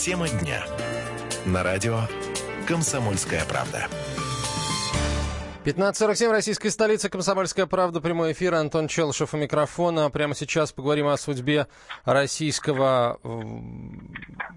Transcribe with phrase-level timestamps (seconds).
[0.00, 0.64] Тема дня.
[1.44, 2.00] На радио
[2.66, 3.86] «Комсомольская правда».
[5.66, 10.08] 15.47, российская столица, Комсомольская правда, прямой эфир, Антон Челшев у микрофона.
[10.08, 11.66] Прямо сейчас поговорим о судьбе
[12.06, 13.20] российского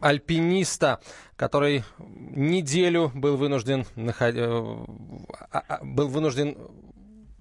[0.00, 1.00] альпиниста,
[1.36, 4.34] который неделю был вынужден, наход...
[4.34, 4.84] Э,
[5.52, 6.56] а, а, был вынужден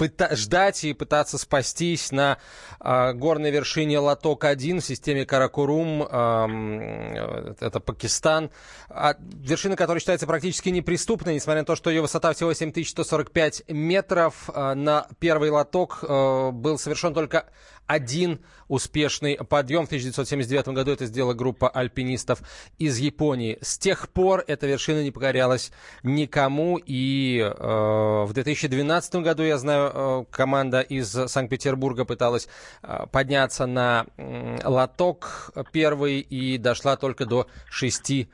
[0.00, 2.38] пыта- ждать и пытаться спастись на
[2.80, 8.50] э, горной вершине Латок-1 в системе Каракурум, э, это Пакистан,
[8.88, 14.48] а, вершина которой считается практически неприступной, несмотря на то, что ее высота всего 7145 метров.
[14.54, 17.44] Э, на первый лоток э, был совершен только
[17.90, 19.82] один успешный подъем.
[19.82, 22.40] В 1979 году это сделала группа альпинистов
[22.78, 23.58] из Японии.
[23.60, 25.72] С тех пор эта вершина не покорялась
[26.04, 26.78] никому.
[26.78, 32.46] И э, в 2012 году, я знаю, э, команда из Санкт-Петербурга пыталась
[32.84, 38.28] э, подняться на э, лоток первый и дошла только до 6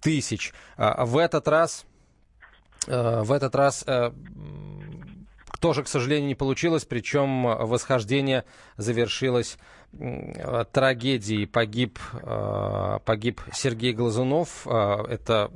[0.00, 0.52] тысяч.
[0.76, 1.84] Э, в этот раз...
[2.88, 4.10] Э, в этот раз э,
[5.66, 8.44] тоже, к сожалению, не получилось, причем восхождение
[8.76, 9.58] завершилось
[10.70, 11.46] трагедией.
[11.46, 15.50] Погиб, э, погиб Сергей Глазунов, э, это,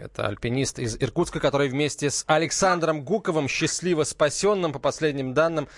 [0.00, 5.68] это альпинист из Иркутска, который вместе с Александром Гуковым, счастливо спасенным, по последним данным,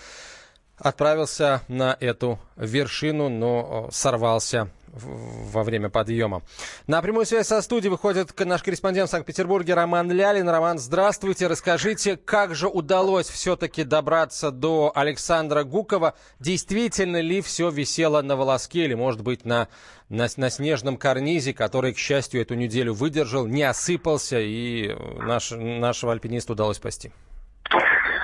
[0.77, 4.71] отправился на эту вершину, но э, сорвался
[5.03, 6.43] во время подъема.
[6.87, 10.49] На прямую связь со студией выходит наш корреспондент в Санкт-Петербурге Роман Лялин.
[10.49, 11.47] Роман, здравствуйте.
[11.47, 16.15] Расскажите, как же удалось все-таки добраться до Александра Гукова?
[16.41, 19.69] Действительно ли все висело на волоске или, может быть, на,
[20.09, 26.13] на, на снежном карнизе, который, к счастью, эту неделю выдержал, не осыпался, и наш, нашего
[26.13, 27.13] альпиниста удалось спасти?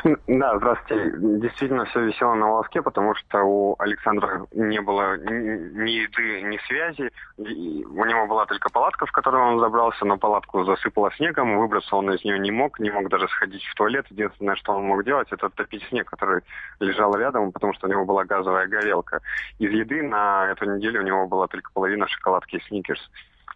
[0.27, 1.13] Да, здравствуйте.
[1.19, 7.11] Действительно, все висело на волоске, потому что у Александра не было ни еды, ни связи.
[7.39, 12.13] У него была только палатка, в которую он забрался, но палатку засыпало снегом, выбраться он
[12.13, 14.07] из нее не мог, не мог даже сходить в туалет.
[14.11, 16.43] Единственное, что он мог делать, это топить снег, который
[16.81, 19.20] лежал рядом, потому что у него была газовая горелка.
[19.59, 23.11] Из еды на эту неделю у него была только половина шоколадки Сникерс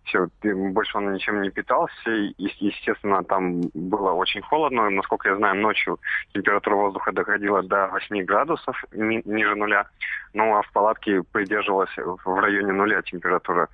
[0.09, 5.61] все, больше он ничем не питался, и, естественно, там было очень холодно, насколько я знаю,
[5.61, 5.99] ночью
[6.33, 9.87] температура воздуха доходила до 8 градусов, ни, ниже нуля,
[10.35, 13.69] ну а в палатке придерживалась в районе нуля температура.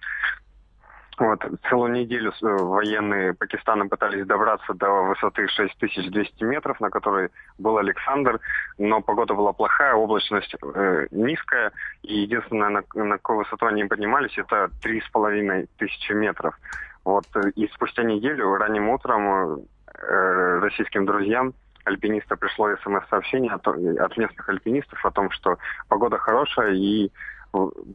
[1.16, 7.78] Вот, целую неделю э, военные Пакистана пытались добраться до высоты 6200 метров, на которой был
[7.78, 8.40] Александр,
[8.78, 11.70] но погода была плохая, облачность э, низкая,
[12.02, 16.58] и единственное, на, на какую высоту они поднимались, это 3500 метров.
[17.04, 19.60] Вот, э, и спустя неделю, ранним утром,
[19.94, 21.54] э, российским друзьям
[21.84, 25.58] альпиниста пришло смс-сообщение от, от местных альпинистов о том, что
[25.88, 27.12] погода хорошая и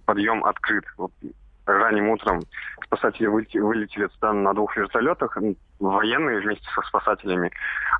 [0.06, 0.86] подъем открыт
[1.78, 2.42] ранним утром
[2.86, 5.38] спасатели вылетели туда на двух вертолетах,
[5.80, 7.52] военные вместе со спасателями.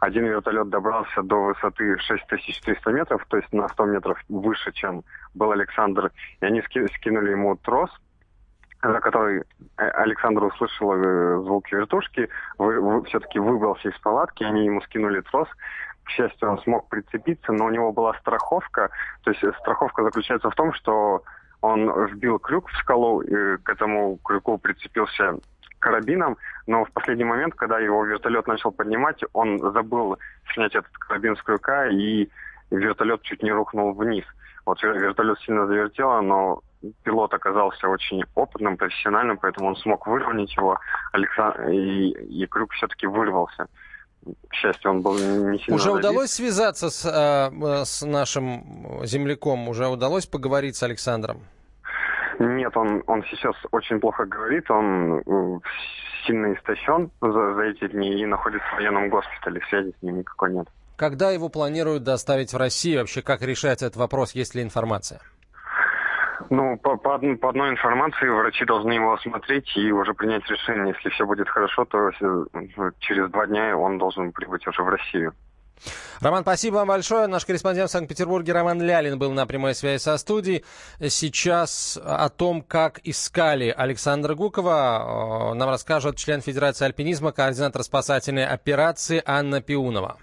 [0.02, 5.04] Один вертолет добрался до высоты 6300 метров, то есть на 100 метров выше, чем
[5.34, 6.12] был Александр.
[6.42, 7.92] И они скинули ему трос,
[8.82, 9.44] за который э,
[9.78, 15.48] Александр услышал э, звук вертушки, вы, вы, все-таки выбрался из палатки, они ему скинули трос.
[16.06, 18.90] К счастью, он смог прицепиться, но у него была страховка.
[19.24, 21.24] То есть страховка заключается в том, что
[21.62, 25.40] он вбил крюк в скалу, и к этому крюку прицепился
[25.80, 26.38] карабином,
[26.68, 30.18] но в последний момент, когда его вертолет начал поднимать, он забыл
[30.54, 32.30] снять этот карабин с крюка, и
[32.70, 34.26] вертолет чуть не рухнул вниз.
[34.66, 36.62] Вот вертолет сильно завертело, но
[37.04, 40.78] пилот оказался очень опытным, профессиональным, поэтому он смог выровнять его,
[41.12, 43.68] Александр, и, и крюк все-таки вырвался.
[44.50, 49.70] К счастью, он был не сильно Уже удалось связаться с, э, с нашим земляком?
[49.70, 51.42] Уже удалось поговорить с Александром?
[52.40, 55.60] Нет, он, он сейчас очень плохо говорит, он э,
[56.26, 60.54] сильно истощен за, за эти дни и находится в военном госпитале, связи с ним никакой
[60.54, 60.68] нет.
[60.96, 63.00] Когда его планируют доставить в Россию?
[63.00, 65.22] Вообще, как решается этот вопрос, есть ли информация?
[66.50, 70.94] Ну, по, по, по одной информации врачи должны его осмотреть и уже принять решение.
[70.96, 75.34] Если все будет хорошо, то э, через два дня он должен прибыть уже в Россию.
[76.20, 77.28] Роман, спасибо вам большое.
[77.28, 80.66] Наш корреспондент в Санкт-Петербурге Роман Лялин был на прямой связи со студией.
[81.00, 88.46] Сейчас о том, как искали Александра Гукова, э, нам расскажет член Федерации альпинизма, координатор спасательной
[88.46, 90.18] операции Анна Пиунова.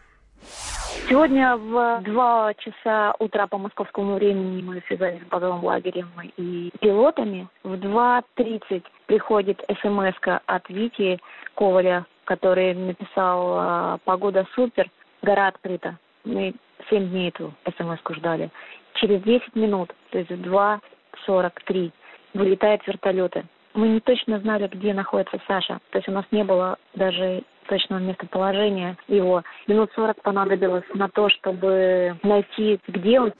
[1.08, 7.46] Сегодня в 2 часа утра по московскому времени мы связались с базовым лагерем и пилотами.
[7.62, 10.16] В 2.30 приходит смс
[10.46, 11.20] от Вити
[11.54, 14.90] Коваля, который написал а, «Погода супер,
[15.22, 15.96] гора открыта».
[16.24, 16.54] Мы
[16.90, 18.50] 7 дней эту смс ждали.
[18.94, 21.92] Через 10 минут, то есть в 2.43,
[22.34, 23.44] вылетают вертолеты.
[23.74, 25.78] мы не точно знали, где находится Саша.
[25.90, 29.42] То есть у нас не было даже точного местоположения его.
[29.66, 33.32] Минут сорок понадобилось на то, чтобы найти, где он.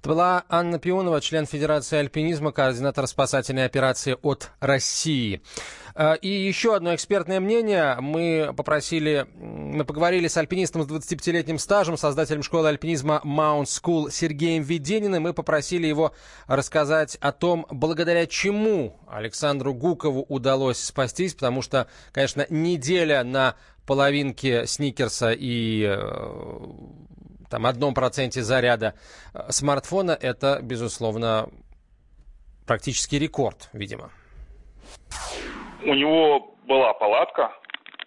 [0.00, 5.42] Это была Анна Пионова, член Федерации альпинизма, координатор спасательной операции от России.
[5.94, 7.96] Э, и еще одно экспертное мнение.
[8.00, 14.62] Мы попросили, мы поговорили с альпинистом с 25-летним стажем, создателем школы альпинизма Mount School Сергеем
[14.62, 15.24] Ведениным.
[15.24, 16.14] Мы попросили его
[16.46, 23.54] рассказать о том, благодаря чему Александру Гукову удалось спастись, потому что, конечно, неделя на
[23.84, 26.64] половинке сникерса и э,
[27.50, 28.94] там одном проценте заряда
[29.34, 31.48] э, смартфона, это, безусловно,
[32.66, 34.10] практически рекорд, видимо.
[35.82, 37.52] У него была палатка,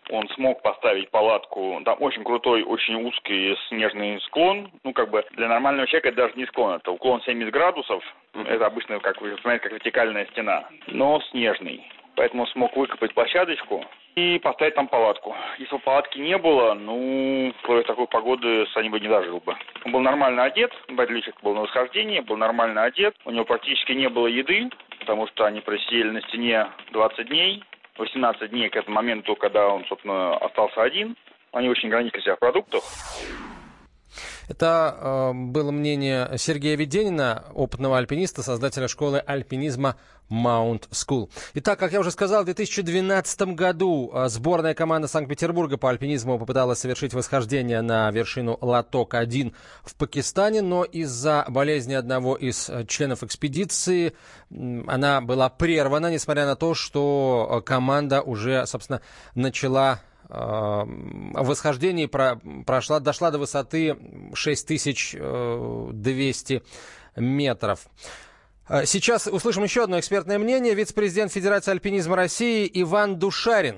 [0.10, 1.82] он смог поставить палатку.
[1.86, 4.72] Там очень крутой, очень узкий снежный склон.
[4.84, 8.04] Ну, как бы для нормального человека это даже не склон, это уклон 70 градусов.
[8.34, 11.84] Это обычно, как вы знаете, как вертикальная стена, но снежный.
[12.16, 15.36] Поэтому смог выкопать площадочку, и поставить там палатку.
[15.58, 19.56] Если бы палатки не было, ну, в условиях такой погоды Саня бы не дожил бы.
[19.86, 24.10] Он был нормально одет, бодличек был на восхождении, был нормально одет, у него практически не
[24.10, 24.70] было еды,
[25.00, 27.64] потому что они просидели на стене 20 дней,
[27.98, 31.16] 18 дней к этому моменту, когда он, собственно, остался один.
[31.52, 32.84] Они очень ограничили себя в продуктах.
[34.48, 39.96] Это э, было мнение Сергея Веденина, опытного альпиниста, создателя школы альпинизма
[40.30, 41.30] Mount School.
[41.54, 46.80] Итак, как я уже сказал, в 2012 году э, сборная команда Санкт-Петербурга по альпинизму попыталась
[46.80, 49.54] совершить восхождение на вершину Латок-1
[49.84, 54.14] в Пакистане, но из-за болезни одного из э, членов экспедиции
[54.50, 59.02] она была прервана, несмотря на то, что э, команда уже, собственно,
[59.36, 60.88] начала в
[61.34, 63.98] восхождении про, прошла, дошла до высоты
[64.34, 66.62] 6200
[67.16, 67.88] метров.
[68.66, 70.74] А, сейчас услышим еще одно экспертное мнение.
[70.74, 73.76] Вице-президент Федерации альпинизма России Иван Душарин.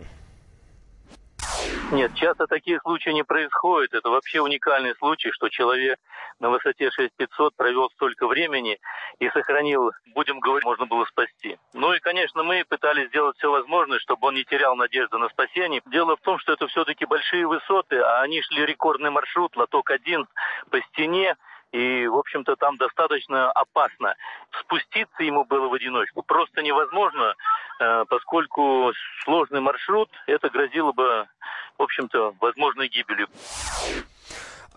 [1.91, 3.93] Нет, часто такие случаи не происходят.
[3.93, 5.99] Это вообще уникальный случай, что человек
[6.39, 8.79] на высоте 6500 провел столько времени
[9.19, 11.57] и сохранил, будем говорить, можно было спасти.
[11.73, 15.81] Ну и, конечно, мы пытались сделать все возможное, чтобы он не терял надежды на спасение.
[15.85, 20.25] Дело в том, что это все-таки большие высоты, а они шли рекордный маршрут, лоток-1
[20.71, 21.35] по стене,
[21.71, 24.15] и, в общем-то, там достаточно опасно.
[24.61, 27.35] Спуститься ему было в одиночку просто невозможно,
[27.79, 28.93] э, поскольку
[29.25, 31.27] сложный маршрут, это грозило бы,
[31.77, 33.27] в общем-то, возможной гибелью.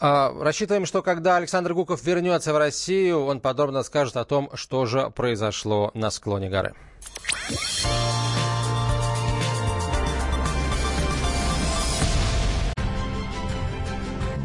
[0.01, 4.87] А, рассчитываем, что когда Александр Гуков вернется в Россию, он подробно скажет о том, что
[4.87, 6.75] же произошло на склоне горы.